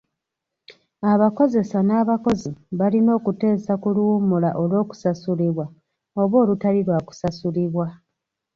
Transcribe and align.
Abakozesa 1.11 1.77
n'abakozi 1.87 2.49
balina 2.79 3.11
okuteesa 3.19 3.71
ku 3.81 3.87
luwummula 3.95 4.49
olw'okusasulibwa 4.61 5.65
oba 6.21 6.35
olutali 6.43 6.79
lwa 6.87 6.99
kusasulibwa. 7.07 7.85